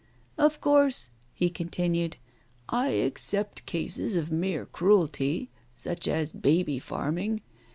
Of 0.49 0.59
course," 0.61 1.11
he 1.31 1.51
continued, 1.51 2.17
"I 2.69 2.87
except 2.89 3.67
cases 3.67 4.15
of 4.15 4.31
mere 4.31 4.65
cruelty, 4.65 5.51
such 5.75 6.07
as 6.07 6.31
baby 6.31 6.79
farming. 6.79 7.41